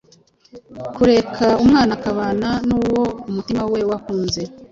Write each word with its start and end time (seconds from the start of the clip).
kureka 0.95 1.47
umwana 1.63 1.91
akabana 1.97 2.49
n’uwo 2.67 3.01
umutima 3.29 3.61
we 3.71 3.79
wakunze. 3.89 4.41